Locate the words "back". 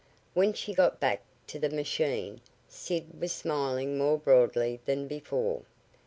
0.99-1.21